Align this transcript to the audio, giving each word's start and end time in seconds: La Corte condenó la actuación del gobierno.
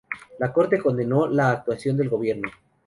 La 0.39 0.51
Corte 0.51 0.79
condenó 0.81 1.27
la 1.27 1.51
actuación 1.51 1.95
del 1.95 2.09
gobierno. 2.09 2.49